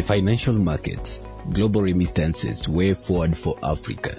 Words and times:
The 0.00 0.06
financial 0.06 0.54
markets, 0.54 1.20
global 1.52 1.82
remittances 1.82 2.66
way 2.66 2.94
forward 2.94 3.36
for 3.36 3.58
Africa. 3.62 4.14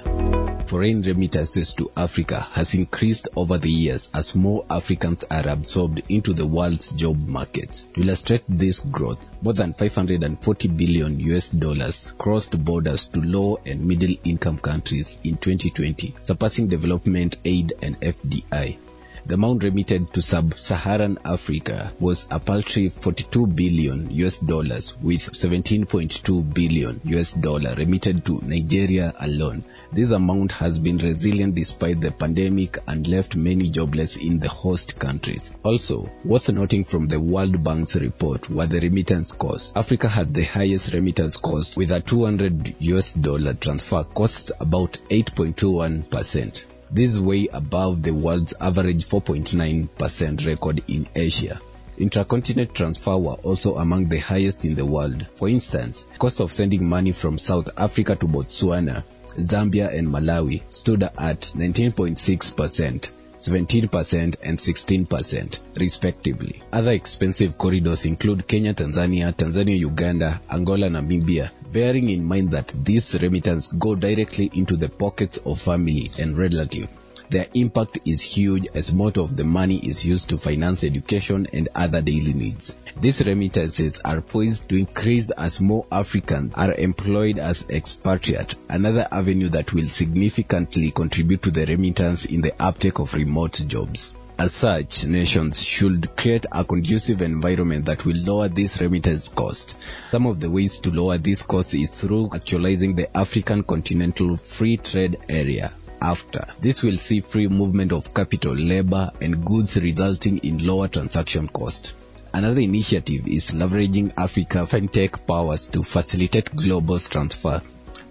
Foreign 0.68 1.02
remittances 1.02 1.74
to 1.74 1.90
Africa 1.98 2.40
has 2.52 2.76
increased 2.76 3.30
over 3.36 3.58
the 3.58 3.72
years 3.72 4.08
as 4.14 4.36
more 4.36 4.64
Africans 4.70 5.24
are 5.32 5.48
absorbed 5.48 6.04
into 6.08 6.34
the 6.34 6.46
world's 6.46 6.92
job 6.92 7.28
markets. 7.28 7.88
To 7.96 8.02
illustrate 8.02 8.44
this 8.48 8.82
growth, 8.82 9.32
more 9.42 9.54
than 9.54 9.74
540 9.74 10.68
billion 10.68 11.20
US 11.20 11.50
dollars 11.50 12.14
crossed 12.16 12.64
borders 12.64 13.08
to 13.08 13.20
low 13.20 13.58
and 13.66 13.84
middle 13.84 14.16
income 14.24 14.60
countries 14.60 15.18
in 15.24 15.38
2020, 15.38 16.14
surpassing 16.22 16.68
development 16.68 17.38
aid 17.44 17.74
and 17.82 18.00
FDI. 18.00 18.78
The 19.24 19.36
amount 19.36 19.64
remitted 19.64 20.12
to 20.14 20.22
sub-Saharan 20.22 21.20
Africa 21.24 21.94
was 22.00 22.28
a 22.32 22.40
paltry 22.40 22.90
42 22.90 23.48
billion 23.48 24.10
US 24.12 24.38
dollars 24.40 24.96
with 25.02 25.20
17.2 25.20 26.54
billion 26.54 27.00
US 27.06 27.34
dollar 27.34 27.76
remitted 27.76 28.26
to 28.26 28.42
Nigeria 28.44 29.14
alone. 29.20 29.64
This 29.94 30.12
amount 30.12 30.54
has 30.54 30.80
been 30.80 30.98
resilient 30.98 31.54
despite 31.54 32.02
the 32.02 32.12
pandemic 32.12 32.78
and 32.88 33.08
left 33.08 33.36
many 33.36 33.70
jobless 33.70 34.18
in 34.18 34.40
the 34.40 34.50
host 34.50 34.98
countries. 34.98 35.56
Also, 35.64 36.10
worth 36.26 36.52
noting 36.54 36.84
from 36.84 37.08
the 37.08 37.20
World 37.20 37.64
Bank's 37.64 37.96
report 37.98 38.50
were 38.50 38.66
the 38.66 38.80
remittance 38.80 39.34
costs. 39.34 39.74
Africa 39.76 40.08
had 40.08 40.34
the 40.34 40.44
highest 40.46 40.94
remittance 40.94 41.38
cost 41.38 41.78
with 41.78 41.92
a 41.92 42.00
200 42.00 42.76
US 42.80 43.14
dollar 43.14 43.54
transfer 43.54 44.04
cost 44.04 44.52
about 44.60 44.98
8.21%. 45.10 46.66
This 46.94 47.12
is 47.12 47.22
way 47.22 47.48
above 47.54 48.04
the 48.04 48.12
world's 48.12 48.54
average 48.60 49.06
4.9% 49.06 50.46
record 50.46 50.84
in 50.90 51.08
Asia. 51.16 51.62
Intracontinental 51.98 52.74
transfer 52.74 53.18
were 53.18 53.36
also 53.36 53.76
among 53.76 54.10
the 54.10 54.18
highest 54.18 54.66
in 54.66 54.76
the 54.76 54.86
world. 54.86 55.26
For 55.36 55.48
instance, 55.48 56.06
cost 56.20 56.42
of 56.42 56.52
sending 56.52 56.90
money 56.90 57.14
from 57.14 57.38
South 57.38 57.70
Africa 57.78 58.18
to 58.18 58.28
Botswana, 58.28 59.04
Zambia 59.38 59.98
and 59.98 60.10
Malawi 60.10 60.64
stood 60.70 61.04
at 61.04 61.54
19.6%. 61.56 63.12
17% 63.42 64.36
and 64.44 64.58
16% 64.58 65.60
respectively. 65.80 66.62
Other 66.72 66.92
expensive 66.92 67.58
corridors 67.58 68.06
include 68.06 68.48
Kenya, 68.48 68.74
Tanzania, 68.74 69.34
Tanzania, 69.34 69.78
Uganda, 69.78 70.42
Angola, 70.50 70.88
Namibia, 70.88 71.52
bearing 71.72 72.10
in 72.10 72.24
mind 72.24 72.52
that 72.52 72.68
these 72.68 73.20
remittances 73.22 73.72
go 73.74 73.96
directly 73.96 74.50
into 74.54 74.78
the 74.78 74.90
pockets 74.90 75.40
of 75.40 75.60
family 75.60 76.12
and 76.20 76.38
relative. 76.38 76.88
Their 77.32 77.48
impact 77.54 78.00
is 78.04 78.22
huge 78.22 78.68
as 78.74 78.94
most 78.94 79.18
of 79.18 79.38
the 79.38 79.46
money 79.46 79.78
is 79.78 80.06
used 80.06 80.32
to 80.32 80.38
finance 80.38 80.84
education 80.84 81.48
and 81.54 81.70
other 81.74 82.02
daily 82.02 82.34
needs. 82.34 82.76
These 83.00 83.26
remittances 83.26 84.02
are 84.04 84.20
poised 84.20 84.68
to 84.68 84.78
increase 84.78 85.32
as 85.32 85.62
more 85.62 85.86
Africans 85.90 86.54
are 86.56 86.74
employed 86.74 87.40
as 87.40 87.70
expatriate, 87.70 88.56
another 88.68 89.08
avenue 89.10 89.48
that 89.48 89.72
will 89.72 89.88
significantly 89.88 90.92
contribute 90.92 91.44
to 91.44 91.52
the 91.52 91.66
remittance 91.66 92.26
in 92.26 92.42
the 92.42 92.54
uptake 92.62 93.00
of 93.00 93.14
remote 93.14 93.62
jobs. 93.66 94.14
As 94.38 94.52
such, 94.52 95.06
nations 95.06 95.64
should 95.64 96.18
create 96.18 96.46
a 96.52 96.66
conducive 96.66 97.22
environment 97.22 97.86
that 97.86 98.04
will 98.04 98.18
lower 98.18 98.50
this 98.50 98.82
remittance 98.82 99.30
cost. 99.30 99.78
Some 100.12 100.26
of 100.26 100.42
the 100.42 100.50
ways 100.50 100.82
to 100.82 100.92
lower 100.92 101.18
this 101.18 101.44
cost 101.44 101.76
is 101.76 101.92
through 101.92 102.32
actualizing 102.34 102.96
the 102.96 103.16
African 103.16 103.64
Continental 103.64 104.36
Free 104.36 104.76
Trade 104.76 105.18
Area 105.30 105.72
after. 106.02 106.46
This 106.60 106.84
will 106.84 106.98
see 106.98 107.22
free 107.22 107.48
movement 107.48 107.92
of 107.92 108.14
capital, 108.14 108.54
labor, 108.54 109.12
and 109.22 109.46
goods 109.46 109.82
resulting 109.82 110.40
in 110.40 110.66
lower 110.66 110.88
transaction 110.88 111.48
cost. 111.48 111.96
Another 112.34 112.62
initiative 112.62 113.28
is 113.28 113.54
leveraging 113.54 114.14
Africa 114.18 114.60
fintech 114.60 115.28
powers 115.28 115.68
to 115.68 115.84
facilitate 115.84 116.56
global 116.56 116.98
transfer. 117.00 117.62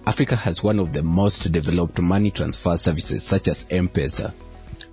Africa 0.07 0.37
has 0.37 0.63
one 0.63 0.79
of 0.79 0.93
the 0.93 1.03
most 1.03 1.51
developed 1.53 2.01
money 2.01 2.31
transfer 2.31 2.77
services 2.77 3.23
such 3.23 3.49
as 3.49 3.67
M-Pesa. 3.71 4.33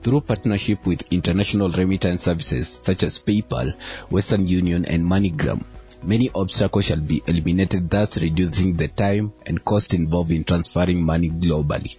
Through 0.03 0.21
partnership 0.21 0.85
with 0.85 1.11
international 1.11 1.69
remittance 1.69 2.23
services 2.23 2.67
such 2.67 3.03
as 3.03 3.19
PayPal, 3.19 3.75
Western 4.09 4.47
Union, 4.47 4.85
and 4.85 5.03
MoneyGram, 5.05 5.63
many 6.03 6.29
obstacles 6.33 6.85
shall 6.85 6.99
be 6.99 7.21
eliminated, 7.27 7.89
thus 7.89 8.21
reducing 8.21 8.75
the 8.75 8.87
time 8.87 9.33
and 9.45 9.63
cost 9.63 9.93
involved 9.93 10.31
in 10.31 10.43
transferring 10.43 11.03
money 11.03 11.29
globally. 11.29 11.97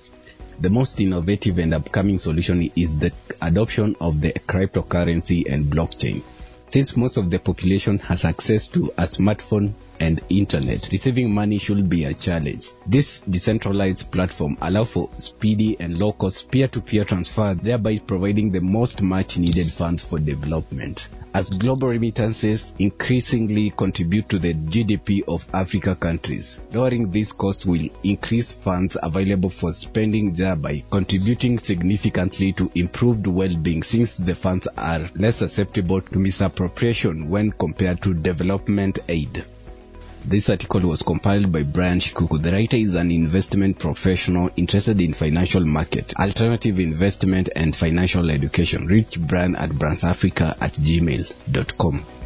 The 0.61 0.71
most 0.71 1.01
innovative 1.01 1.59
and 1.59 1.73
upcoming 1.73 2.19
solution 2.19 2.69
is 2.75 2.99
the 2.99 3.13
adoption 3.41 3.95
of 4.01 4.21
the 4.21 4.33
cryptocurrency 4.33 5.45
and 5.49 5.67
blockchain. 5.67 6.23
Since 6.69 6.97
most 6.97 7.17
of 7.17 7.31
the 7.31 7.39
population 7.39 7.99
has 8.01 8.25
access 8.25 8.69
to 8.71 8.93
a 8.99 9.05
smartphone 9.05 9.75
and 10.01 10.21
internet, 10.29 10.89
receiving 10.91 11.35
money 11.35 11.59
should 11.59 11.89
be 11.89 12.05
a 12.05 12.15
challenge. 12.15 12.71
This 12.87 13.21
decentralized 13.21 14.11
platform 14.11 14.57
allows 14.61 14.93
for 14.93 15.11
speedy 15.19 15.77
and 15.79 15.99
low-cost 15.99 16.51
peer-to-peer 16.51 17.05
transfer, 17.05 17.55
thereby 17.55 17.99
providing 17.99 18.51
the 18.51 18.61
most 18.61 19.03
much 19.03 19.39
needed 19.39 19.71
funds 19.73 20.05
for 20.05 20.19
development. 20.19 21.09
As 21.35 21.51
global 21.51 21.89
remittances 21.89 22.73
increasingly 22.79 23.71
contribute 23.71 24.31
to 24.31 24.39
the 24.39 24.55
GDP 24.55 25.23
of 25.29 25.47
Africa 25.53 25.95
countries, 25.95 26.59
lowering 26.73 27.11
these 27.11 27.33
costs 27.33 27.67
will 27.67 27.87
increase 28.03 28.51
funds 28.51 28.97
available 29.01 29.51
for 29.51 29.73
spending, 29.73 30.33
thereby 30.33 30.83
contributing 30.91 31.59
significantly 31.59 32.53
to 32.55 32.71
improved 32.75 33.27
well-being 33.27 33.83
since 33.83 34.17
the 34.17 34.35
funds 34.35 34.69
are 34.77 35.07
less 35.17 35.37
susceptible 35.37 36.01
to 36.01 36.19
misappropriation 36.19 37.29
when 37.29 37.53
compared 37.53 38.01
to 38.03 38.15
development 38.15 38.99
aid. 39.09 39.45
This 40.25 40.51
article 40.51 40.81
was 40.83 41.03
compiled 41.03 41.51
by 41.51 41.63
Brian 41.63 42.01
Shikuku. 42.01 42.43
The 42.43 42.53
writer 42.53 42.77
is 42.77 42.95
an 42.95 43.11
investment 43.11 43.79
professional 43.79 44.51
interested 44.57 45.01
in 45.01 45.15
financial 45.15 45.65
market, 45.65 46.13
alternative 46.19 46.81
investment 46.81 47.49
and 47.57 47.75
financial 47.75 48.31
education. 48.31 48.87
Reach 48.87 49.19
Brian 49.21 49.57
at 49.57 49.71
brandsafrica 49.71 50.57
at 50.61 50.73
gmail.com. 50.75 52.18